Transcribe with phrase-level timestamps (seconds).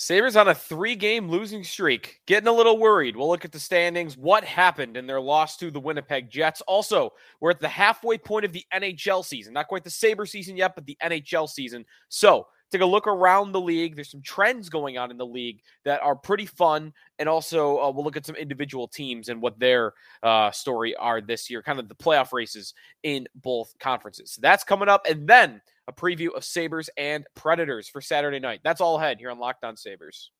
[0.00, 3.16] Sabres on a three game losing streak, getting a little worried.
[3.16, 6.60] We'll look at the standings, what happened in their loss to the Winnipeg Jets.
[6.68, 7.10] Also,
[7.40, 9.54] we're at the halfway point of the NHL season.
[9.54, 11.84] Not quite the Sabre season yet, but the NHL season.
[12.08, 13.94] So, take a look around the league.
[13.94, 16.92] There's some trends going on in the league that are pretty fun.
[17.18, 21.20] And also, uh, we'll look at some individual teams and what their uh, story are
[21.20, 24.32] this year, kind of the playoff races in both conferences.
[24.32, 25.06] So, that's coming up.
[25.08, 28.60] And then, a preview of Sabres and Predators for Saturday night.
[28.62, 30.30] That's all ahead here on Locked On Sabres.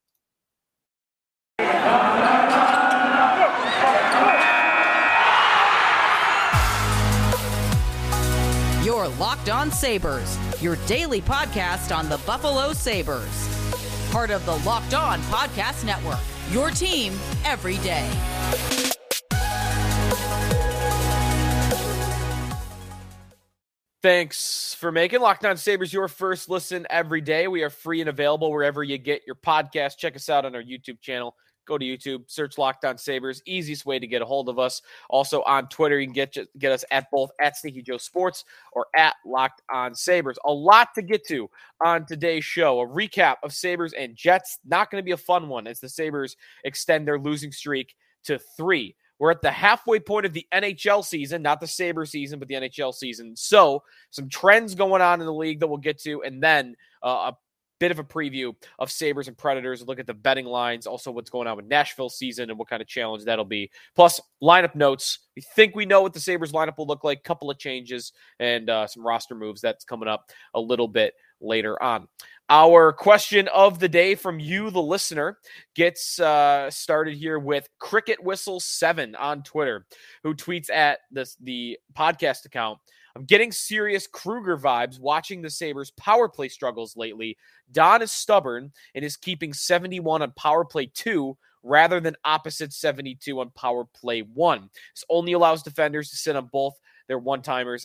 [8.89, 14.09] Your Locked On Sabres, your daily podcast on the Buffalo Sabres.
[14.11, 16.19] Part of the Locked On Podcast Network,
[16.51, 17.13] your team
[17.45, 18.11] every day.
[24.03, 27.47] Thanks for making Locked On Sabres your first listen every day.
[27.47, 29.99] We are free and available wherever you get your podcast.
[29.99, 31.35] Check us out on our YouTube channel.
[31.69, 33.43] Go to YouTube, search Locked On Sabres.
[33.45, 34.81] Easiest way to get a hold of us.
[35.11, 38.87] Also on Twitter, you can get get us at both at Sneaky Joe Sports or
[38.97, 40.39] at Locked On Sabres.
[40.47, 41.51] A lot to get to
[41.85, 42.81] on today's show.
[42.81, 44.59] A recap of Sabres and Jets.
[44.65, 48.39] Not going to be a fun one as the Sabres extend their losing streak to
[48.57, 48.97] three.
[49.19, 52.55] We're at the halfway point of the NHL season, not the Sabre season, but the
[52.55, 53.35] NHL season.
[53.37, 57.33] So, some trends going on in the league that we'll get to, and then uh,
[57.33, 57.37] a
[57.79, 59.87] bit of a preview of Sabres and Predators.
[59.87, 62.83] Look at the betting lines, also what's going on with Nashville season and what kind
[62.83, 63.71] of challenge that'll be.
[63.95, 65.21] Plus, lineup notes.
[65.37, 68.69] We think we know what the Sabres lineup will look like, couple of changes, and
[68.69, 72.09] uh, some roster moves that's coming up a little bit later on.
[72.51, 75.39] Our question of the day from you, the listener,
[75.75, 79.87] gets uh, started here with Cricket Whistle Seven on Twitter,
[80.23, 82.79] who tweets at this the podcast account.
[83.17, 87.37] I'm getting serious Krueger vibes watching the Sabres power play struggles lately.
[87.73, 93.41] Don is stubborn and is keeping 71 on power play two rather than opposite 72
[93.41, 94.71] on power play one.
[94.95, 96.75] This only allows defenders to sit on both
[97.09, 97.85] their one timers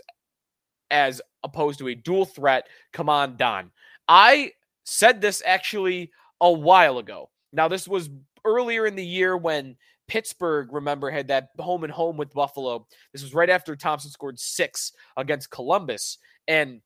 [0.91, 2.67] as opposed to a dual threat.
[2.91, 3.71] Come on, Don.
[4.07, 4.51] I
[4.83, 7.29] said this actually a while ago.
[7.51, 8.09] Now, this was
[8.45, 9.75] earlier in the year when
[10.07, 12.87] Pittsburgh, remember, had that home and home with Buffalo.
[13.11, 16.17] This was right after Thompson scored six against Columbus.
[16.47, 16.81] And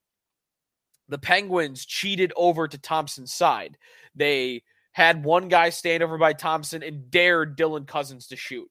[1.09, 3.78] the Penguins cheated over to Thompson's side.
[4.16, 8.69] They had one guy stand over by Thompson and dared Dylan Cozens to shoot.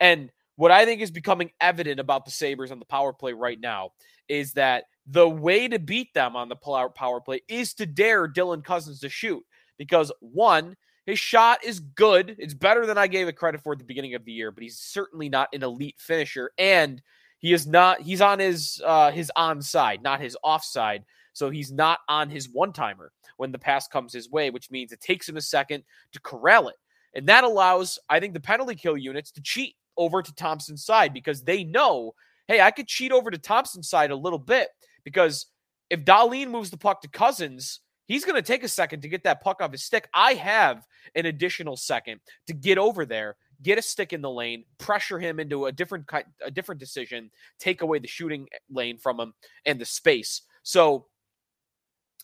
[0.00, 3.60] And what I think is becoming evident about the Sabres on the power play right
[3.60, 3.90] now
[4.28, 8.64] is that the way to beat them on the power play is to dare Dylan
[8.64, 9.42] Cozens to shoot
[9.78, 10.76] because one,
[11.08, 12.36] his shot is good.
[12.38, 14.62] It's better than I gave it credit for at the beginning of the year, but
[14.62, 17.00] he's certainly not an elite finisher and
[17.38, 21.06] he is not he's on his uh his on side, not his off side.
[21.32, 24.92] So he's not on his one timer when the pass comes his way, which means
[24.92, 25.82] it takes him a second
[26.12, 26.76] to corral it.
[27.14, 31.14] And that allows, I think, the penalty kill units to cheat over to Thompson's side
[31.14, 32.12] because they know,
[32.48, 34.68] hey, I could cheat over to Thompson's side a little bit
[35.04, 35.46] because
[35.88, 39.22] if Dahlin moves the puck to Cozens, he's going to take a second to get
[39.24, 40.08] that puck off his stick.
[40.12, 44.64] I have an additional second to get over there, get a stick in the lane,
[44.78, 46.06] pressure him into a different
[46.44, 47.30] a different decision,
[47.60, 50.42] take away the shooting eh, lane from him and the space.
[50.64, 51.06] So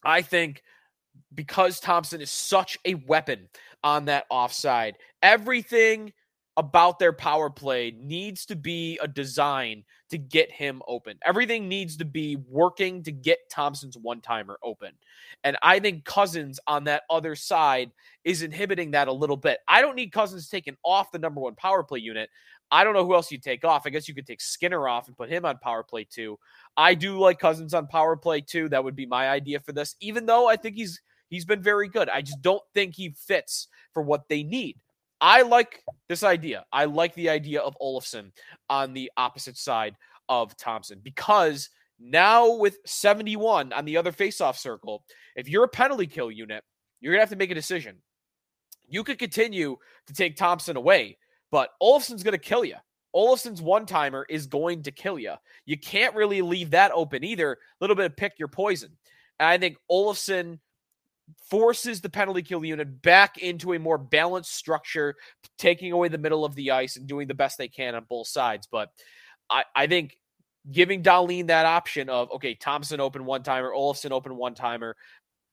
[0.03, 0.63] I think
[1.33, 3.49] because Thompson is such a weapon
[3.85, 6.13] on that offside, everything
[6.57, 11.19] about their power play needs to be a design to get him open.
[11.25, 14.93] Everything needs to be working to get Thompson's one timer open.
[15.43, 17.91] And I think Cozens on that other side
[18.23, 19.59] is inhibiting that a little bit.
[19.67, 22.31] I don't need Cozens taken off the number one power play unit.
[22.71, 23.83] I don't know who else you take off.
[23.85, 26.39] I guess you could take Skinner off and put him on power play two.
[26.77, 28.69] I do like Cozens on power play too.
[28.69, 31.89] That would be my idea for this, even though I think he's he's been very
[31.89, 32.09] good.
[32.09, 34.79] I just don't think he fits for what they need.
[35.21, 36.65] I like this idea.
[36.73, 38.33] I like the idea of Olofsson
[38.69, 39.97] on the opposite side
[40.29, 45.05] of Thompson because now with 71 on the other faceoff circle,
[45.37, 46.63] if you're a penalty kill unit,
[47.01, 47.97] you're going to have to make a decision.
[48.89, 51.19] You could continue to take Thompson away,
[51.51, 52.77] but Olofsson's going to kill you.
[53.15, 55.35] Olofsson's one timer is going to kill you.
[55.67, 57.53] You can't really leave that open either.
[57.53, 58.91] A little bit of pick your poison.
[59.39, 60.59] And I think Olofsson
[61.49, 65.15] forces the penalty kill unit back into a more balanced structure,
[65.59, 68.27] taking away the middle of the ice and doing the best they can on both
[68.27, 68.69] sides.
[68.71, 68.91] But
[69.49, 70.17] I, I think
[70.71, 74.97] giving Dahlin that option of, okay, Thompson open one timer, Olofsson open one timer,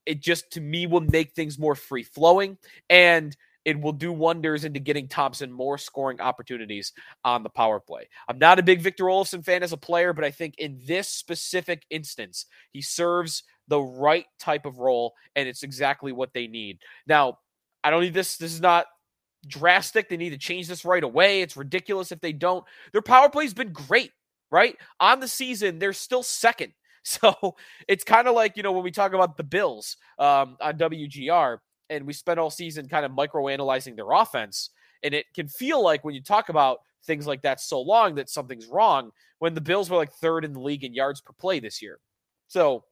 [0.06, 2.58] it just to me will make things more free flowing
[2.90, 3.36] and
[3.66, 6.94] it will do wonders into getting Thompson more scoring opportunities
[7.24, 8.10] on the power play.
[8.28, 11.08] I'm not a big Victor Olofsson fan as a player, but I think in this
[11.08, 16.80] specific instance, he serves the right type of role, and it's exactly what they need.
[17.08, 17.40] Now,
[17.86, 18.36] I don't need this.
[18.36, 18.86] This is not
[19.48, 20.10] drastic.
[20.10, 21.42] They need to change this right away.
[21.42, 22.66] It's ridiculous if they don't.
[22.92, 24.12] Their power play's been great,
[24.52, 24.76] right?
[25.00, 26.74] On the season, they're still second.
[27.04, 27.56] So
[27.88, 31.58] it's kind of like, you know, when we talk about the Bills um, on WGR
[31.90, 34.70] and we spent all season kind of micro analyzing their offense.
[35.02, 38.30] And it can feel like when you talk about things like that so long that
[38.30, 39.10] something's wrong
[39.40, 41.98] when the Bills were like third in the league in yards per play this year.
[42.48, 42.84] So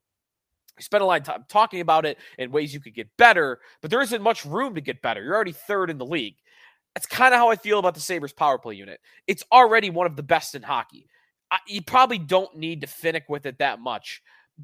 [0.80, 3.60] we spent a lot of time talking about it in ways you could get better,
[3.82, 5.22] but there isn't much room to get better.
[5.24, 6.38] You're already third in the league.
[6.96, 9.00] That's kind of how I feel about the Sabres power play unit.
[9.28, 11.08] It's already one of the best in hockey.
[11.52, 14.22] I, you probably don't need to finick with it that much,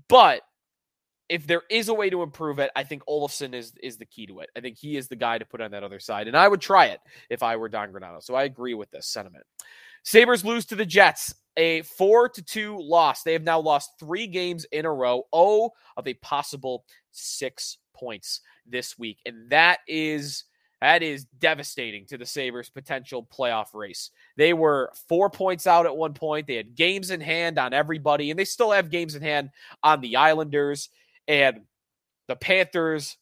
[0.07, 0.41] but
[1.27, 4.27] if there is a way to improve it, I think Olofsson is is the key
[4.27, 4.49] to it.
[4.55, 6.61] I think he is the guy to put on that other side, and I would
[6.61, 8.21] try it if I were Don Granato.
[8.21, 9.45] So I agree with this sentiment.
[10.05, 13.23] Sabres lose to the Jets a four to two loss.
[13.23, 18.41] They have now lost three games in a row, oh, of a possible six points
[18.67, 19.19] this week.
[19.25, 20.43] And that is
[20.81, 24.11] that is devastating to the Sabres' potential playoff race.
[24.37, 26.45] They were four points out at one point.
[26.45, 29.49] They had games in hand on everybody, and they still have games in hand
[29.81, 30.89] on the Islanders
[31.27, 31.61] and
[32.27, 33.17] the Panthers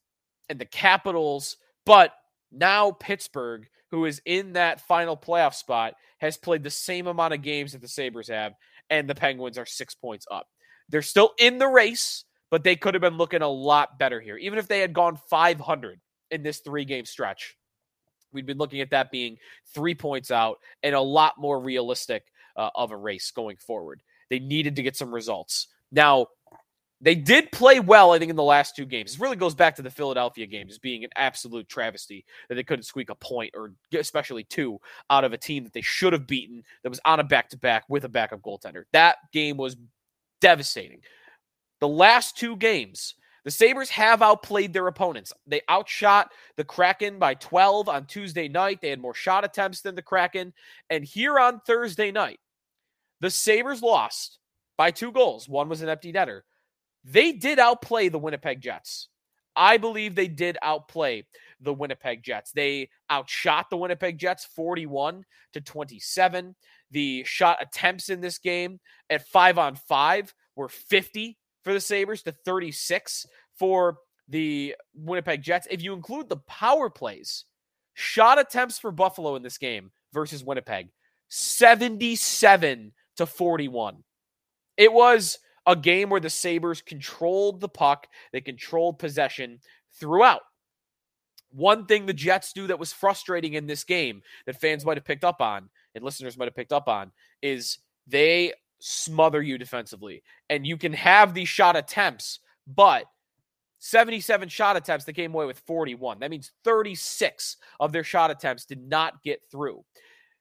[0.49, 1.55] and the Capitals.
[1.85, 2.13] But
[2.51, 7.43] now Pittsburgh, who is in that final playoff spot, has played the same amount of
[7.43, 8.55] games that the Sabres have,
[8.89, 10.47] and the Penguins are six points up.
[10.89, 14.35] They're still in the race, but they could have been looking a lot better here.
[14.37, 16.01] Even if they had gone 500
[16.31, 17.55] in this three game stretch,
[18.31, 19.37] we'd been looking at that being
[19.75, 22.23] three points out and a lot more realistic
[22.57, 24.01] uh, of a race going forward.
[24.31, 25.67] They needed to get some results.
[25.91, 26.29] Now,
[27.03, 29.11] they did play well, I think, in the last two games.
[29.11, 32.63] This really goes back to the Philadelphia game as being an absolute travesty that they
[32.63, 34.79] couldn't squeak a point or especially two
[35.09, 37.57] out of a team that they should have beaten that was on a back to
[37.57, 38.83] back with a backup goaltender.
[38.93, 39.75] That game was
[40.39, 41.01] devastating.
[41.81, 45.33] The last two games, the Sabres have outplayed their opponents.
[45.45, 48.79] They outshot the Kraken by 12 on Tuesday night.
[48.79, 50.53] They had more shot attempts than the Kraken.
[50.89, 52.39] And here on Thursday night,
[53.19, 54.39] the Sabres lost
[54.77, 55.49] by two goals.
[55.49, 56.43] One was an empty netter
[57.03, 59.09] they did outplay the Winnipeg Jets.
[59.55, 61.25] I believe they did outplay
[61.61, 62.51] the Winnipeg Jets.
[62.51, 65.23] They outshot the Winnipeg Jets 41
[65.53, 66.55] to 27.
[66.91, 68.79] The shot attempts in this game
[69.09, 73.25] at 5 on 5 were 50 for the Sabres to 36
[73.57, 73.97] for
[74.27, 75.67] the Winnipeg Jets.
[75.69, 77.45] If you include the power plays,
[77.93, 80.89] shot attempts for Buffalo in this game versus Winnipeg
[81.29, 84.03] 77 to 41.
[84.77, 89.59] It was a game where the Sabres controlled the puck, they controlled possession
[89.99, 90.41] throughout.
[91.51, 95.05] One thing the Jets do that was frustrating in this game that fans might have
[95.05, 97.11] picked up on and listeners might have picked up on
[97.41, 97.77] is
[98.07, 100.23] they smother you defensively.
[100.49, 103.05] And you can have these shot attempts, but
[103.79, 106.19] 77 shot attempts, they came away with 41.
[106.19, 109.83] That means 36 of their shot attempts did not get through.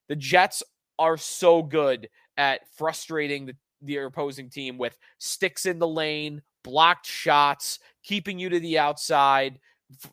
[0.08, 0.62] The Jets
[0.98, 7.06] are so good at frustrating the the opposing team with sticks in the lane, blocked
[7.06, 9.58] shots, keeping you to the outside,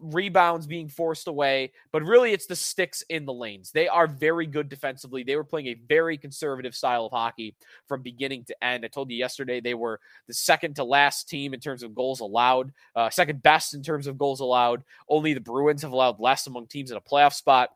[0.02, 1.72] rebounds being forced away.
[1.92, 3.72] But really, it's the sticks in the lanes.
[3.72, 5.24] They are very good defensively.
[5.24, 7.56] They were playing a very conservative style of hockey
[7.88, 8.86] from beginning to end.
[8.86, 12.20] I told you yesterday they were the second to last team in terms of goals
[12.20, 14.84] allowed, uh, second best in terms of goals allowed.
[15.08, 17.70] Only the Bruins have allowed less among teams in a playoff spot.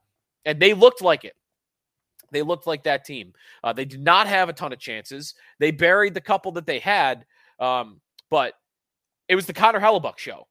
[0.46, 1.36] And they looked like it.
[2.34, 3.34] They looked like that team.
[3.64, 5.34] Uh, they did not have a ton of chances.
[5.60, 7.26] They buried the couple that they had,
[7.60, 8.54] um, but
[9.28, 10.48] it was the Connor Hellebuyck show.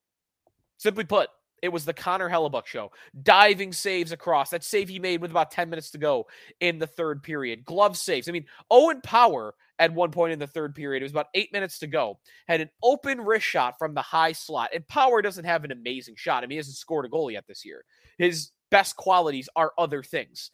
[0.79, 1.29] Simply put,
[1.63, 2.91] it was the Connor Hellebuyck show.
[3.23, 4.51] Diving saves across.
[4.51, 6.27] That save he made with about 10 minutes to go
[6.61, 7.65] in the third period.
[7.65, 8.29] Glove saves.
[8.29, 11.53] I mean, Owen Power at one point in the third period, it was about eight
[11.53, 14.71] minutes to go, had an open wrist shot from the high slot.
[14.75, 16.43] And Power doesn't have an amazing shot.
[16.43, 17.85] I mean, he hasn't scored a goal yet this year.
[18.19, 20.51] His best qualities are other things.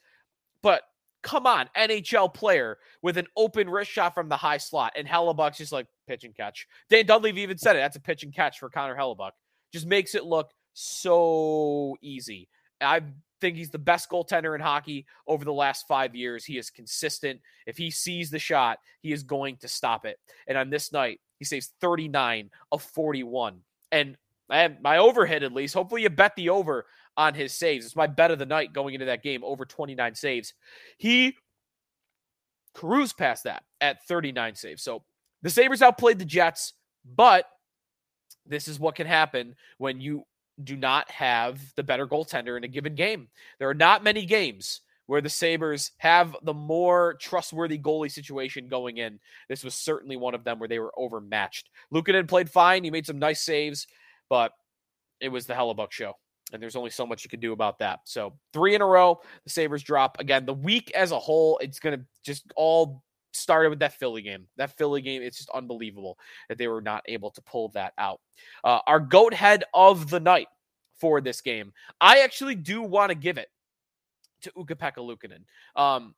[0.62, 0.82] But
[1.22, 5.58] come on, NHL player with an open wrist shot from the high slot, and Hellebuyck's
[5.58, 6.66] just like pitch and catch.
[6.90, 7.80] Dan Dunleavy even said it.
[7.80, 9.32] That's a pitch and catch for Connor Hellebuyck.
[9.72, 12.48] Just makes it look so easy.
[12.80, 13.02] I
[13.40, 16.44] think he's the best goaltender in hockey over the last five years.
[16.44, 17.40] He is consistent.
[17.66, 20.18] If he sees the shot, he is going to stop it.
[20.46, 23.60] And on this night, he saves 39 of 41.
[23.90, 24.16] And
[24.48, 26.86] my overhead, at least, hopefully you bet the over
[27.18, 27.84] on his saves.
[27.84, 30.54] It's my bet of the night going into that game, over 29 saves.
[30.96, 31.36] He
[32.74, 34.82] cruised past that at 39 saves.
[34.82, 35.02] So
[35.42, 37.44] the Sabres outplayed the Jets, but
[38.46, 40.24] this is what can happen when you
[40.62, 43.28] do not have the better goaltender in a given game.
[43.58, 48.98] There are not many games where the Sabres have the more trustworthy goalie situation going
[48.98, 49.18] in.
[49.48, 51.70] This was certainly one of them where they were overmatched.
[51.92, 52.84] Luukkonen played fine.
[52.84, 53.86] He made some nice saves,
[54.28, 54.52] but
[55.20, 56.14] it was the Hellebuyck show.
[56.52, 58.00] And there's only so much you can do about that.
[58.04, 60.46] So three in a row, the Sabres drop again.
[60.46, 63.02] The week as a whole, it's to just all
[63.32, 64.46] started with that Philly game.
[64.56, 68.20] That Philly game, it's just unbelievable that they were not able to pull that out.
[68.64, 70.48] Uh, our goat head of the night
[71.00, 73.48] for this game, I actually do want to give it
[74.42, 75.44] to Ukko-Pekka Luukkonen.
[75.80, 76.14] Um,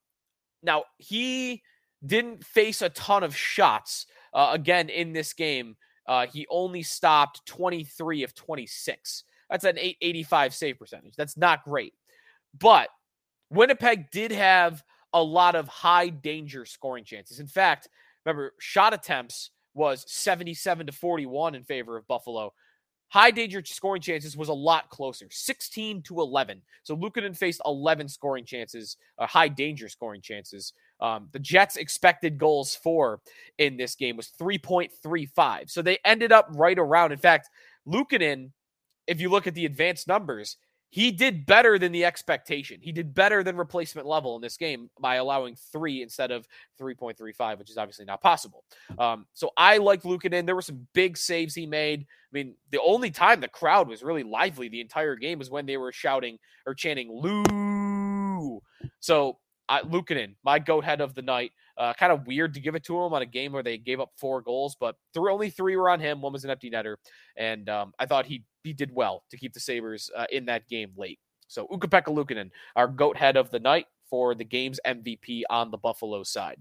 [0.62, 1.62] now he
[2.04, 5.76] didn't face a ton of shots uh, again in this game.
[6.06, 9.24] Uh, he only stopped 23 of 26.
[9.50, 11.14] That's an 885 save percentage.
[11.16, 11.94] That's not great.
[12.58, 12.88] But
[13.50, 17.40] Winnipeg did have a lot of high danger scoring chances.
[17.40, 17.88] In fact,
[18.24, 22.52] remember, shot attempts was 77 to 41 in favor of Buffalo.
[23.08, 26.62] High danger scoring chances was a lot closer, 16 to 11.
[26.84, 30.74] So Luukkonen faced 11 scoring chances, uh, high danger scoring chances.
[31.00, 33.20] Um, the Jets' expected goals for
[33.58, 35.70] in this game was 3.35.
[35.70, 37.10] So they ended up right around.
[37.10, 37.50] In fact,
[37.88, 38.52] Luukkonen,
[39.10, 40.56] if you look at the advanced numbers,
[40.88, 42.80] he did better than the expectation.
[42.80, 46.46] He did better than replacement level in this game by allowing three instead of
[46.80, 48.64] 3.35, which is obviously not possible.
[48.98, 50.46] Um, so I liked Luukkonen.
[50.46, 52.02] There were some big saves he made.
[52.02, 55.66] I mean, the only time the crowd was really lively the entire game was when
[55.66, 58.60] they were shouting or chanting Lou.
[59.00, 59.38] So
[59.68, 61.52] uh, Luukkonen, my goat head of the night.
[61.80, 64.00] Uh, kind of weird to give it to him on a game where they gave
[64.00, 66.20] up four goals, but three, only three were on him.
[66.20, 66.96] One was an empty netter,
[67.38, 70.68] and um, I thought he he did well to keep the Sabres uh, in that
[70.68, 71.18] game late.
[71.48, 75.78] So Ukko-Pekka Luukkonen, our goat head of the night for the game's MVP on the
[75.78, 76.60] Buffalo side.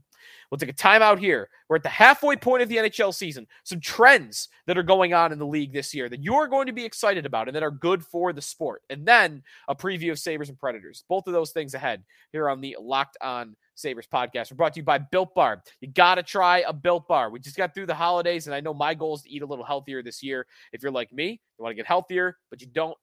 [0.49, 1.49] We'll take a timeout here.
[1.67, 3.47] We're at the halfway point of the NHL season.
[3.63, 6.73] Some trends that are going on in the league this year that you're going to
[6.73, 8.83] be excited about and that are good for the sport.
[8.89, 11.03] And then a preview of Sabres and Predators.
[11.09, 14.51] Both of those things ahead here on the Locked On Sabres podcast.
[14.51, 15.63] We're brought to you by Built Bar.
[15.81, 17.29] You got to try a Built Bar.
[17.29, 19.45] We just got through the holidays, and I know my goal is to eat a
[19.45, 20.45] little healthier this year.
[20.73, 22.97] If you're like me, you want to get healthier, but you don't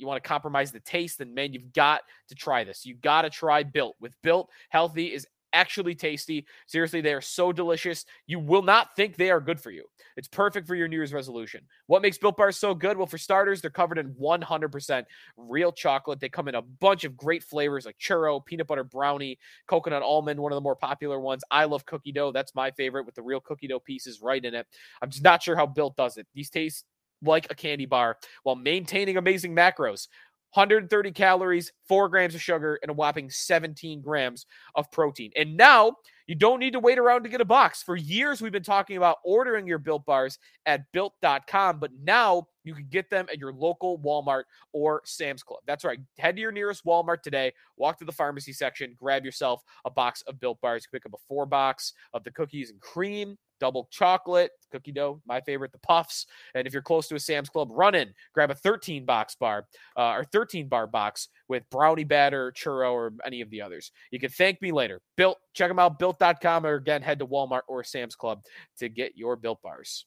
[0.00, 2.86] you want to compromise the taste, then man, you've got to try this.
[2.86, 3.96] You got to try Built.
[4.00, 6.46] With Built, healthy is actually tasty.
[6.66, 8.04] Seriously, they are so delicious.
[8.26, 9.84] You will not think they are good for you.
[10.16, 11.62] It's perfect for your New Year's resolution.
[11.86, 12.96] What makes Built Bars so good?
[12.96, 15.04] Well, for starters, they're covered in 100%
[15.36, 16.20] real chocolate.
[16.20, 20.40] They come in a bunch of great flavors like churro, peanut butter brownie, coconut almond,
[20.40, 21.42] one of the more popular ones.
[21.50, 22.32] I love cookie dough.
[22.32, 24.66] That's my favorite with the real cookie dough pieces right in it.
[25.02, 26.26] I'm just not sure how Built does it.
[26.34, 26.84] These taste
[27.22, 30.08] like a candy bar while maintaining amazing macros.
[30.52, 35.30] 130 calories, four grams of sugar, and a whopping 17 grams of protein.
[35.36, 35.94] And now
[36.26, 37.82] you don't need to wait around to get a box.
[37.82, 42.74] For years, we've been talking about ordering your built bars at built.com, but now you
[42.74, 45.60] can get them at your local Walmart or Sam's Club.
[45.66, 45.98] That's right.
[46.18, 50.22] Head to your nearest Walmart today, walk to the pharmacy section, grab yourself a box
[50.22, 50.84] of built bars.
[50.84, 55.20] You pick up a four box of the cookies and cream double chocolate, cookie dough,
[55.26, 56.26] my favorite, the puffs.
[56.54, 59.66] And if you're close to a Sam's Club, run in, grab a 13 box bar
[59.96, 63.92] uh, or 13 bar box with brownie batter, churro, or any of the others.
[64.10, 65.00] You can thank me later.
[65.16, 68.40] Built, check them out, built.com, or again, head to Walmart or Sam's Club
[68.78, 70.06] to get your built bars.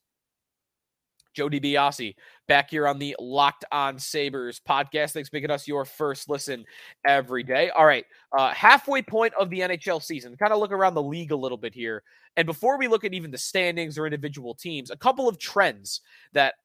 [1.34, 2.16] Joe DiBiase
[2.48, 5.12] back here on the Locked On Sabres podcast.
[5.12, 6.66] Thanks for making us your first listen
[7.06, 7.70] every day.
[7.70, 8.06] All right,
[8.38, 10.36] uh, halfway point of the NHL season.
[10.38, 12.04] Kind of look around the league a little bit here.
[12.36, 16.02] And before we look at even the standings or individual teams, a couple of trends
[16.34, 16.56] that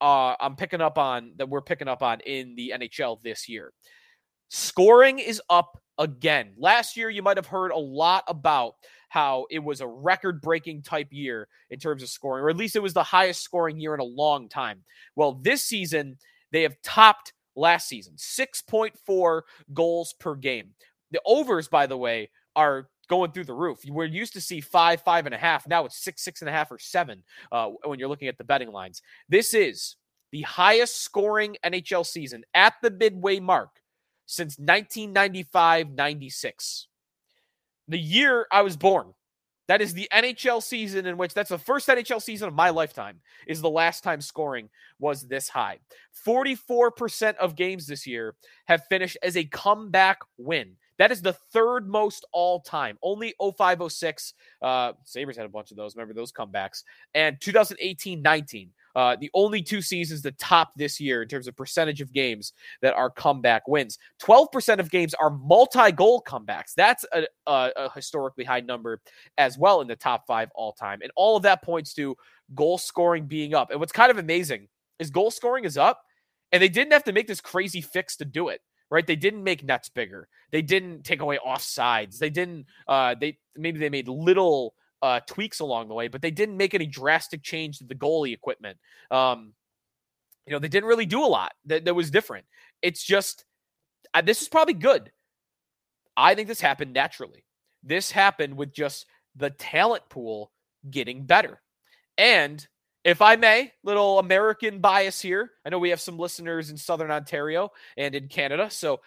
[0.00, 3.72] uh, I'm picking up on that we're picking up on in the NHL this year.
[4.48, 6.52] Scoring is up again.
[6.56, 8.74] Last year, you might have heard a lot about
[9.08, 12.76] how it was a record breaking type year in terms of scoring, or at least
[12.76, 14.82] it was the highest scoring year in a long time.
[15.14, 16.18] Well, this season,
[16.52, 20.70] they have topped last season 6.4 goals per game.
[21.10, 23.78] The overs, by the way, are going through the roof.
[23.88, 25.66] We're used to see five, five and a half.
[25.66, 27.22] Now it's six, six and a half, or seven
[27.52, 29.02] uh, when you're looking at the betting lines.
[29.28, 29.96] This is
[30.32, 33.70] the highest scoring NHL season at the midway mark
[34.26, 36.88] since 1995 96
[37.88, 39.14] the year I was born.
[39.68, 43.20] That is the NHL season in which that's the first NHL season of my lifetime
[43.48, 44.68] is the last time scoring
[45.00, 45.80] was this high.
[46.24, 50.76] 44% of games this year have finished as a comeback win.
[50.98, 52.96] That is the third most all time.
[53.02, 54.34] Only 0506.
[54.62, 55.96] Uh, Sabres had a bunch of those.
[55.96, 56.84] Remember those comebacks.
[57.14, 58.70] And 2018 19.
[58.96, 62.54] Uh, the only two seasons that top this year in terms of percentage of games
[62.80, 63.98] that are comeback wins.
[64.22, 66.72] 12% of games are multi goal comebacks.
[66.74, 69.02] That's a, a, a historically high number
[69.36, 71.00] as well in the top five all time.
[71.02, 72.16] And all of that points to
[72.54, 73.70] goal scoring being up.
[73.70, 74.66] And what's kind of amazing
[74.98, 76.00] is goal scoring is up,
[76.50, 79.04] and they didn't have to make this crazy fix to do it right?
[79.04, 80.28] They didn't make nets bigger.
[80.52, 82.18] They didn't take away offsides.
[82.18, 82.66] They didn't.
[82.86, 86.74] Uh, they maybe they made little uh, tweaks along the way, but they didn't make
[86.74, 88.78] any drastic change to the goalie equipment.
[89.10, 89.52] Um,
[90.46, 92.46] you know, they didn't really do a lot that, that was different.
[92.82, 93.44] It's just,
[94.24, 95.10] this is probably good.
[96.16, 97.44] I think this happened naturally.
[97.82, 100.50] This happened with just the talent pool
[100.90, 101.60] getting better.
[102.16, 102.66] And
[103.04, 105.50] if I may, little American bias here.
[105.64, 108.70] I know we have some listeners in Southern Ontario and in Canada.
[108.70, 109.00] So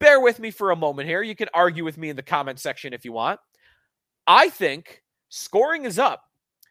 [0.00, 1.22] bear with me for a moment here.
[1.22, 3.38] You can argue with me in the comment section if you want.
[4.30, 6.22] I think scoring is up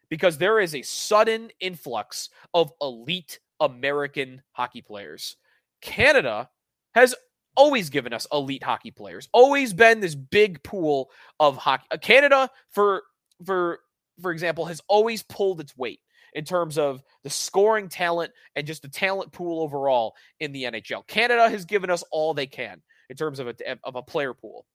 [0.10, 5.36] because there is a sudden influx of elite American hockey players.
[5.82, 6.50] Canada
[6.96, 7.13] has
[7.58, 9.28] always given us elite hockey players.
[9.34, 11.12] Always been this big pool
[11.42, 11.84] of hockey.
[11.92, 13.04] Uh, Canada for
[13.46, 13.82] for
[14.22, 16.00] for example has always pulled its weight
[16.32, 21.06] in terms of the scoring talent and just the talent pool overall in the NHL.
[21.08, 24.66] Canada has given us all they can in terms of a of a player pool.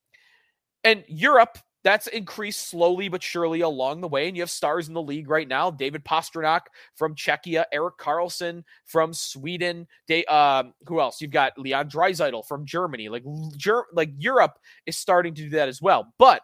[0.85, 4.27] And Europe that's increased slowly but surely along the way.
[4.27, 6.63] And you have stars in the league right now David Pastrnak
[6.97, 9.87] from Czechia, Erik Karlsson from Sweden.
[10.09, 11.21] They, um, who else?
[11.21, 13.09] You've got Leon Draisaitl from Germany.
[13.11, 13.25] Like,
[13.57, 16.13] Ger- like Europe is starting to do that as well.
[16.19, 16.41] But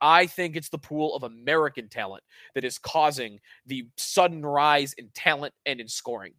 [0.00, 5.10] I think it's the pool of American talent that is causing the sudden rise in
[5.14, 6.32] talent and in scoring.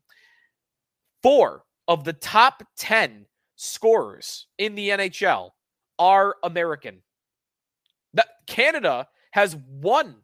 [1.24, 5.52] Four of the top 10 scorers in the NHL
[6.00, 7.02] are American.
[8.48, 10.16] Canada has won.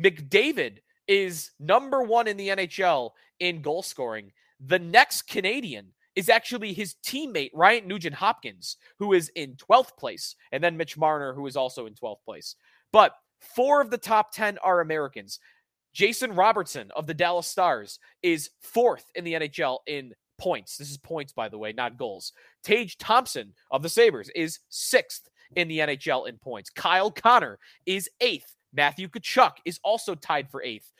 [0.00, 4.32] McDavid is number one in the NHL in goal scoring.
[4.60, 10.34] The next Canadian is actually his teammate, Ryan Nugent Hopkins, who is in 12th place,
[10.50, 12.56] and then Mitch Marner, who is also in 12th place.
[12.92, 15.38] But four of the top 10 are Americans.
[15.94, 20.76] Jason Robertson of the Dallas Stars is fourth in the NHL in points.
[20.76, 22.32] This is points, by the way, not goals.
[22.62, 26.70] Tage Thompson of the Sabres is sixth in the NHL in points.
[26.70, 28.54] Kyle Connor is eighth.
[28.72, 30.92] Matthew Tkachuk is also tied for eighth.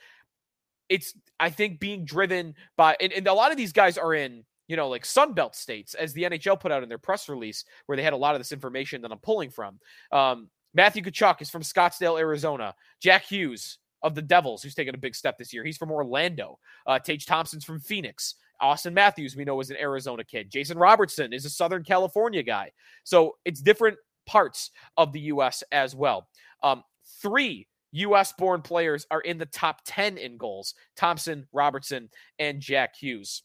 [0.89, 4.43] It's, I think, being driven by, and, and a lot of these guys are in,
[4.67, 7.95] you know, like Sunbelt states, as the NHL put out in their press release, where
[7.95, 9.79] they had a lot of this information that I'm pulling from.
[10.11, 12.73] Um, Matthew Tkachuk is from Scottsdale, Arizona.
[13.01, 15.63] Jack Hughes of the Devils, who's taken a big step this year.
[15.63, 16.57] He's from Orlando.
[16.85, 18.35] Uh, Tage Thompson's from Phoenix.
[18.61, 20.51] Auston Matthews, we know, is an Arizona kid.
[20.51, 22.71] Jason Robertson is a Southern California guy.
[23.03, 23.97] So it's different
[24.29, 25.63] parts of the U.S.
[25.71, 26.27] as well.
[26.61, 26.83] Um,
[27.19, 28.31] three U.S.
[28.37, 33.41] born players are in the top 10 in goals Thompson, Robertson, and Jack Hughes.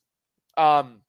[0.59, 1.01] Um,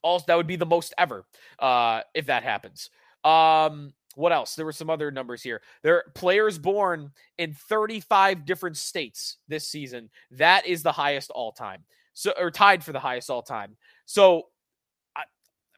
[0.00, 1.24] also, that would be the most ever
[1.58, 2.88] uh, if that happens.
[3.24, 4.54] Um, what else?
[4.54, 5.60] There were some other numbers here.
[5.82, 10.08] There are players born in 35 different states this season.
[10.30, 11.84] That is the highest all time.
[12.14, 13.76] So or tied for the highest all time.
[14.06, 14.48] So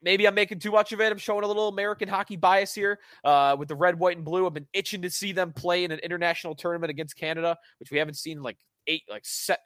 [0.05, 1.11] maybe I'm making too much of it.
[1.11, 4.47] I'm showing a little American hockey bias here uh, with the red, white, and blue.
[4.47, 7.99] I've been itching to see them play in an international tournament against Canada, which we
[7.99, 9.25] haven't seen like eight, like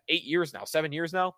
[0.08, 1.34] eight years now, seven years now.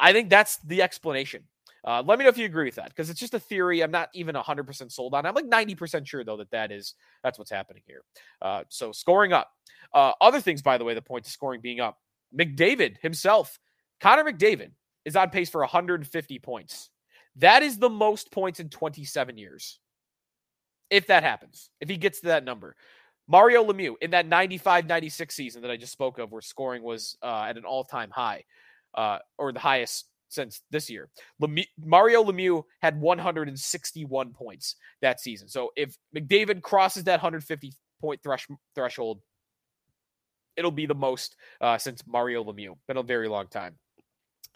[0.00, 1.44] I think that's the explanation.
[1.84, 3.82] Uh, let me know if you agree with that because it's just a theory.
[3.82, 5.24] I'm not even 100% sold on.
[5.24, 8.02] I'm like 90% sure though that that is that's what's happening here.
[8.42, 9.48] Uh, so scoring up.
[9.94, 11.98] Uh, other things, by the way, the point to scoring being up.
[12.36, 13.58] McDavid himself,
[14.00, 14.72] Connor McDavid,
[15.04, 16.90] is on pace for 150 points
[17.38, 19.80] that is the most points in 27 years.
[20.90, 22.74] If that happens, if he gets to that number.
[23.30, 27.16] Mario Lemieux in that 95 96 season that I just spoke of, where scoring was
[27.22, 28.44] uh, at an all time high,
[28.94, 31.10] uh, or the highest since this year.
[31.40, 35.48] Lemieux, Mario Lemieux had 161 points that season.
[35.48, 39.20] So if McDavid crosses that 150 point thresh, threshold,
[40.56, 42.76] it'll be the most uh, since Mario Lemieux.
[42.86, 43.76] Been a very long time.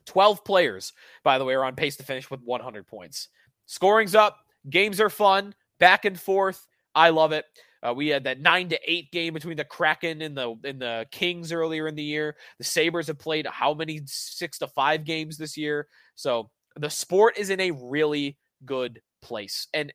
[0.07, 0.93] 12 players,
[1.25, 3.29] by the way, are on pace to finish with 100 points.
[3.67, 4.39] Scoring's up,
[4.69, 6.67] games are fun, back and forth.
[6.95, 7.45] I love it.
[7.83, 11.07] Uh, we had that nine to eight game between the Kraken and the and the
[11.11, 12.37] Kings earlier in the year.
[12.59, 15.89] The Sabres have played how many six to five games this year?
[16.15, 19.67] So the sport is in a really good place.
[19.75, 19.93] And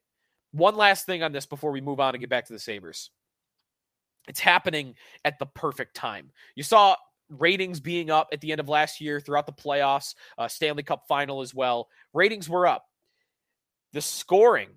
[0.51, 3.09] one last thing on this before we move on and get back to the Sabres.
[4.27, 6.31] It's happening at the perfect time.
[6.55, 6.97] You saw
[7.29, 11.03] ratings being up at the end of last year throughout the playoffs, uh, Stanley Cup
[11.07, 11.87] final as well.
[12.13, 12.85] Ratings were up.
[13.93, 14.69] The scoring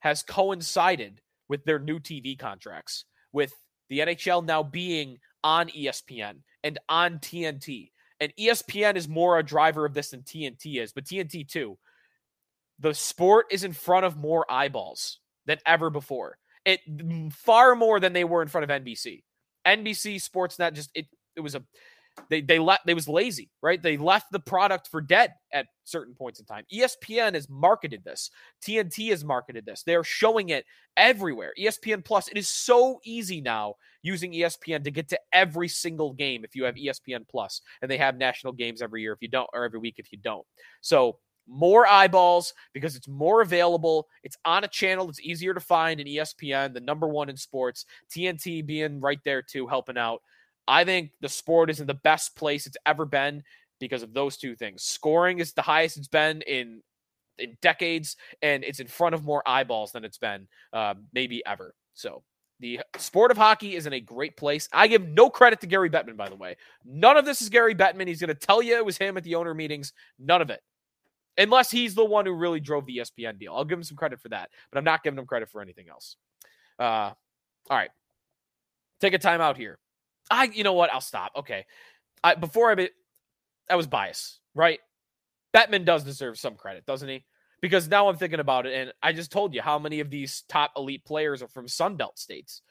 [0.00, 3.52] has coincided with their new TV contracts, with
[3.88, 7.90] the NHL now being on ESPN and on TNT.
[8.20, 11.78] And ESPN is more a driver of this than TNT is, but TNT too.
[12.78, 16.38] The sport is in front of more eyeballs than ever before.
[16.64, 16.80] It
[17.32, 19.22] far more than they were in front of NBC.
[19.66, 21.62] NBC Sportsnet just it it was a
[22.30, 23.82] they they left they was lazy, right?
[23.82, 26.64] They left the product for dead at certain points in time.
[26.72, 28.30] ESPN has marketed this.
[28.62, 29.82] TNT has marketed this.
[29.82, 30.64] They're showing it
[30.96, 31.52] everywhere.
[31.58, 36.44] ESPN Plus, it is so easy now using ESPN to get to every single game
[36.44, 37.24] if you have ESPN
[37.82, 40.18] And they have national games every year if you don't or every week if you
[40.18, 40.46] don't.
[40.80, 44.08] So more eyeballs because it's more available.
[44.22, 47.84] It's on a channel that's easier to find in ESPN, the number one in sports.
[48.10, 50.22] TNT being right there too, helping out.
[50.66, 53.42] I think the sport is in the best place it's ever been
[53.80, 54.82] because of those two things.
[54.82, 56.82] Scoring is the highest it's been in
[57.38, 61.74] in decades, and it's in front of more eyeballs than it's been uh, maybe ever.
[61.94, 62.22] So
[62.60, 64.68] the sport of hockey is in a great place.
[64.72, 66.56] I give no credit to Gary Bettman, by the way.
[66.84, 68.06] None of this is Gary Bettman.
[68.06, 69.92] He's going to tell you it was him at the owner meetings.
[70.18, 70.60] None of it.
[71.36, 73.52] Unless he's the one who really drove the ESPN deal.
[73.54, 75.88] I'll give him some credit for that, but I'm not giving him credit for anything
[75.88, 76.16] else.
[76.78, 77.10] Uh,
[77.68, 77.90] all right.
[79.00, 79.78] Take a time out here.
[80.30, 80.92] I, you know what?
[80.92, 81.32] I'll stop.
[81.36, 81.66] Okay.
[82.22, 82.90] I, before I, be,
[83.68, 84.80] I was biased, right?
[85.54, 87.24] Bettman does deserve some credit, doesn't he?
[87.60, 90.42] Because now I'm thinking about it, and I just told you how many of these
[90.48, 92.62] top elite players are from Sunbelt states.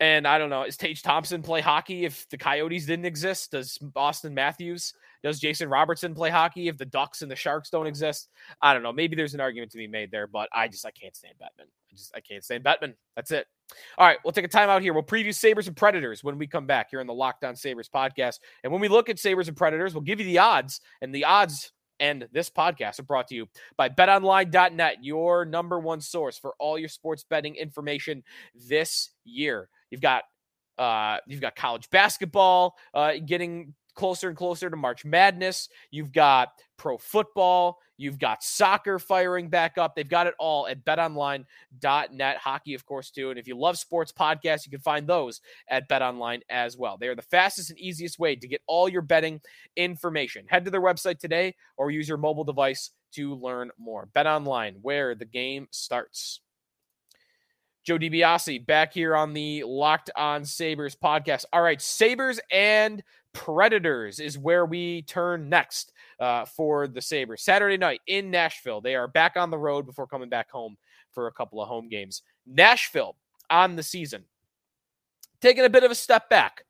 [0.00, 3.52] And I don't know, is Tage Thompson play hockey if the Coyotes didn't exist?
[3.52, 7.86] Does Auston Matthews, does Jason Robertson play hockey if the Ducks and the Sharks don't
[7.86, 8.28] exist?
[8.62, 8.92] I don't know.
[8.92, 11.66] Maybe there's an argument to be made there, but I just I can't stand Bettman.
[11.66, 12.94] I just I can't stand Bettman.
[13.16, 13.46] That's it.
[13.98, 14.92] All right, we'll take a time out here.
[14.92, 17.88] We'll preview Sabres and Predators when we come back here on the Locked On Sabres
[17.88, 18.40] podcast.
[18.64, 20.80] And when we look at Sabres and Predators, we'll give you the odds.
[21.02, 26.00] And the odds and this podcast are brought to you by betonline.net, your number one
[26.00, 29.68] source for all your sports betting information this year.
[29.90, 30.24] You've got
[30.78, 35.68] uh, you've got college basketball uh, getting closer and closer to March Madness.
[35.90, 37.78] You've got pro football.
[37.98, 39.94] You've got soccer firing back up.
[39.94, 42.36] They've got it all at betonline.net.
[42.38, 43.28] Hockey, of course, too.
[43.28, 46.96] And if you love sports podcasts, you can find those at betonline as well.
[46.96, 49.38] They are the fastest and easiest way to get all your betting
[49.76, 50.46] information.
[50.48, 54.08] Head to their website today or use your mobile device to learn more.
[54.16, 56.40] BetOnline, where the game starts.
[57.82, 61.44] Joe DiBiase back here on the Locked On Sabres podcast.
[61.52, 67.42] All right, Sabres and Predators is where we turn next uh, for the Sabres.
[67.42, 68.80] Saturday night in Nashville.
[68.80, 70.76] They are back on the road before coming back home
[71.12, 72.22] for a couple of home games.
[72.46, 73.16] Nashville
[73.48, 74.24] on the season.
[75.40, 76.64] Taking a bit of a step back.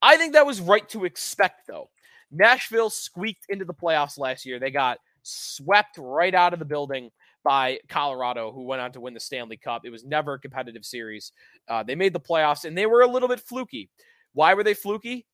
[0.00, 1.90] I think that was right to expect, though.
[2.30, 4.58] Nashville squeaked into the playoffs last year.
[4.58, 7.10] They got swept right out of the building
[7.44, 9.82] by Colorado, who went on to win the Stanley Cup.
[9.84, 11.32] It was never a competitive series.
[11.66, 13.90] Uh, they made the playoffs, and they were a little bit fluky.
[14.34, 15.26] Why were they fluky?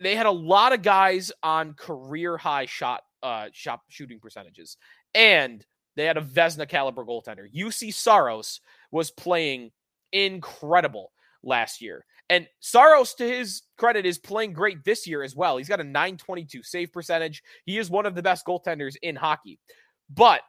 [0.00, 4.76] They had a lot of guys on career high shot uh, shot shooting percentages,
[5.14, 5.64] and
[5.96, 7.52] they had a Vezina caliber goaltender.
[7.52, 8.60] Juuse Saros
[8.90, 9.70] was playing
[10.12, 12.04] incredible last year.
[12.28, 15.56] And Saros, to his credit, is playing great this year as well.
[15.56, 17.42] He's got a 922 save percentage.
[17.66, 19.58] He is one of the best goaltenders in hockey.
[20.08, 20.42] But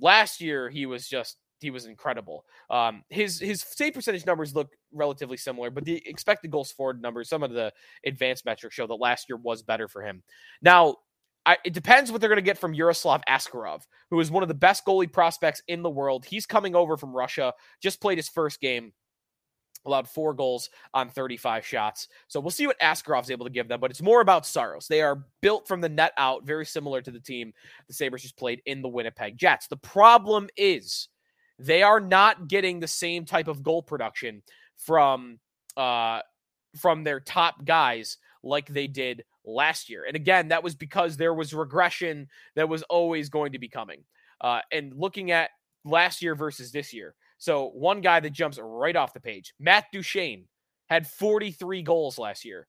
[0.00, 2.44] Last year, he was just he was incredible.
[2.68, 7.30] Um, his his save percentage numbers look relatively similar, but the expected goals forward numbers,
[7.30, 7.72] some of the
[8.04, 10.22] advanced metrics show that last year was better for him.
[10.60, 10.96] Now,
[11.46, 14.48] I, it depends what they're going to get from Yaroslav Askarov, who is one of
[14.48, 16.26] the best goalie prospects in the world.
[16.26, 18.92] He's coming over from Russia, just played his first game
[19.86, 22.08] allowed four goals on 35 shots.
[22.28, 24.86] So we'll see what Askarov's able to give them, but it's more about Saros.
[24.88, 27.52] They are built from the net out, very similar to the team
[27.86, 29.66] the Sabres just played in the Winnipeg Jets.
[29.66, 31.08] The problem is
[31.58, 34.42] they are not getting the same type of goal production
[34.76, 35.38] from
[35.76, 36.20] uh
[36.76, 40.04] from their top guys like they did last year.
[40.06, 44.04] And again, that was because there was regression that was always going to be coming.
[44.40, 45.50] Uh, and looking at
[45.84, 49.86] last year versus this year, so one guy that jumps right off the page, Matt
[49.92, 50.46] Duchene,
[50.88, 52.66] had 43 goals last year.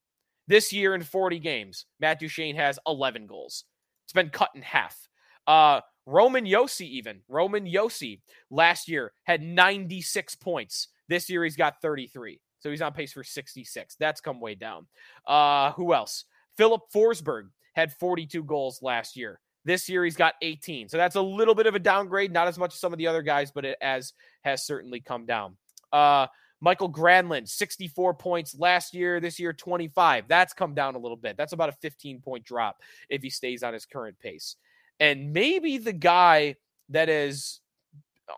[0.48, 3.66] This year in 40 games, Matt Duchene has 11 goals.
[4.06, 5.10] It's been cut in half.
[5.48, 10.90] Uh, Roman Josi, even Roman Josi, last year had 96 points.
[11.08, 13.96] This year he's got 33, so he's on pace for 66.
[14.00, 14.88] That's come way down.
[15.28, 16.26] Uh, who else?
[16.58, 19.40] Filip Forsberg had 42 goals last year.
[19.66, 20.90] This year he's got 18.
[20.90, 23.08] So that's a little bit of a downgrade, not as much as some of the
[23.08, 25.58] other guys, but it as has certainly come down.
[25.92, 26.28] Uh
[26.62, 30.28] Mikael Granlund, 64 points last year, this year 25.
[30.28, 31.38] That's come down a little bit.
[31.38, 32.78] That's about a 15 point drop
[33.10, 34.56] if he stays on his current pace.
[35.00, 36.56] And maybe the guy
[36.90, 37.60] that has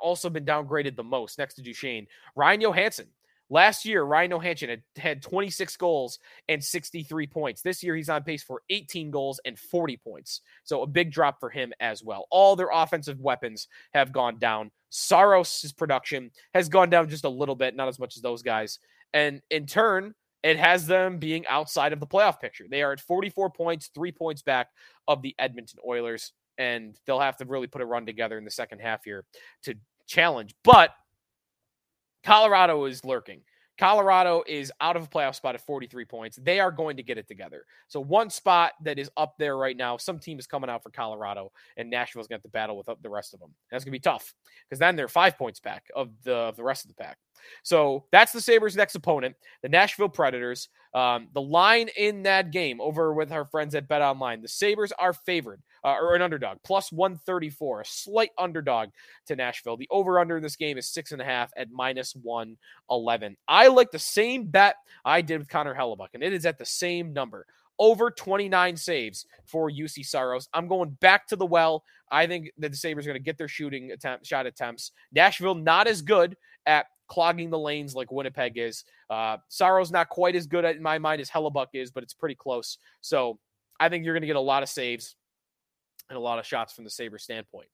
[0.01, 3.07] also been downgraded the most next to Duchene, Ryan Johansen,
[3.49, 7.61] Last year, Ryan Johansen had, had 26 goals and 63 points.
[7.61, 10.41] This year, he's on pace for 18 goals and 40 points.
[10.65, 12.27] So a big drop for him as well.
[12.29, 14.71] All their offensive weapons have gone down.
[14.89, 18.79] Saros' production has gone down just a little bit, not as much as those guys.
[19.13, 22.65] And in turn, it has them being outside of the playoff picture.
[22.69, 24.67] They are at 44 points, three points back
[25.07, 28.51] of the Edmonton Oilers, and they'll have to really put a run together in the
[28.51, 29.25] second half here
[29.63, 29.75] to
[30.07, 30.55] challenge.
[30.63, 30.91] But
[32.23, 33.41] Colorado is lurking.
[33.77, 36.39] Colorado is out of a playoff spot at 43 points.
[36.41, 37.63] They are going to get it together.
[37.87, 40.89] So one spot that is up there right now, some team is coming out for
[40.89, 43.53] Colorado, and Nashville's going to battle with the rest of them.
[43.69, 44.33] That's going to be tough
[44.67, 47.17] because then they're five points back of the of the rest of the pack.
[47.61, 50.69] So that's the Sabres' next opponent, the Nashville Predators.
[50.95, 54.91] Um, the line in that game over with our friends at Bet Online, the Sabres
[54.97, 58.89] are favored uh, or an underdog, plus 134, a slight underdog
[59.27, 59.77] to Nashville.
[59.77, 63.37] The over under in this game is six and a half at minus 111.
[63.47, 66.65] I like the same bet I did with Connor Hellebuyck, and it is at the
[66.65, 67.45] same number
[67.79, 70.49] over 29 saves for Juuse Saros.
[70.53, 71.83] I'm going back to the well.
[72.09, 74.91] I think that the Sabres are going to get their shooting attempt, shot attempts.
[75.11, 78.83] Nashville not as good at clogging the lanes like Winnipeg is.
[79.09, 82.35] Uh, Saros not quite as good in my mind as Hellebuyck is, but it's pretty
[82.35, 82.77] close.
[83.01, 83.39] So
[83.79, 85.15] I think you're going to get a lot of saves
[86.09, 87.67] and a lot of shots from the Sabres standpoint.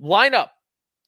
[0.00, 0.48] Lineup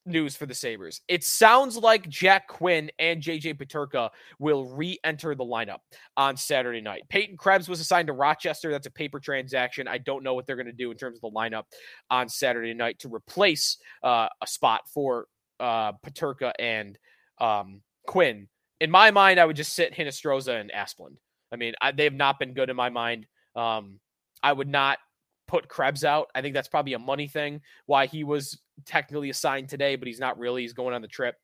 [0.05, 1.01] news for the Sabres.
[1.07, 5.79] It sounds like Jack Quinn and JJ Peterka will re enter the lineup
[6.15, 7.03] on Saturday night.
[7.09, 8.71] Peyton Krebs was assigned to Rochester.
[8.71, 9.87] That's a paper transaction.
[9.87, 11.63] I don't know what they're going to do in terms of the lineup
[12.09, 15.27] on Saturday night to replace uh, a spot for
[15.59, 16.97] uh, Peterka and
[17.39, 18.47] um, Quinn.
[18.81, 21.15] In my mind, I would just sit Hinostroza and Asplund.
[21.51, 23.25] I mean, I, they have not been good in my mind.
[23.55, 23.99] Um,
[24.43, 24.99] I would not
[25.47, 26.29] put Krebs out.
[26.35, 27.61] I think that's probably a money thing.
[27.85, 30.61] Why he was technically assigned today, but he's not really.
[30.61, 31.35] He's going on the trip.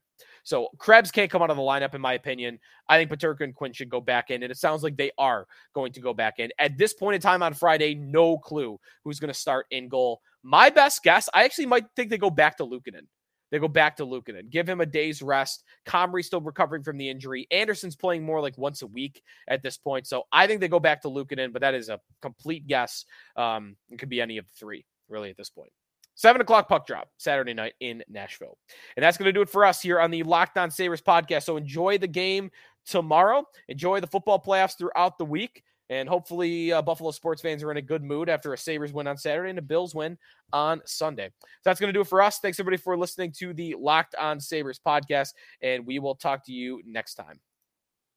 [0.44, 2.60] So Krebs can't come out of the lineup, in my opinion.
[2.88, 5.48] I think Peterka and Quinn should go back in, and it sounds like they are
[5.74, 6.50] going to go back in.
[6.60, 10.22] At this point in time on Friday, no clue who's going to start in goal.
[10.44, 13.08] My best guess, I actually might think they go back to Luukkonen.
[13.52, 15.64] They go back to Luukkonen, give him a day's rest.
[15.86, 17.48] Comrie's still recovering from the injury.
[17.52, 20.08] Anderson's playing more like once a week at this point.
[20.08, 23.06] So I think they go back to Luukkonen, but that is a complete guess.
[23.36, 25.72] Um, it could be any of the three, really, at this point.
[26.16, 28.58] Seven o'clock puck drop Saturday night in Nashville.
[28.96, 31.44] And that's going to do it for us here on the Locked On Sabres podcast.
[31.44, 32.52] So enjoy the game
[32.86, 33.46] tomorrow.
[33.70, 35.64] Enjoy the football playoffs throughout the week.
[35.92, 39.08] And hopefully, uh, Buffalo sports fans are in a good mood after a Sabres win
[39.08, 40.18] on Saturday and a Bills win
[40.54, 41.30] on Sunday.
[41.42, 42.40] So that's going to do it for us.
[42.40, 45.34] Thanks, everybody, for listening to the Locked On Sabres podcast.
[45.62, 47.42] And we will talk to you next time.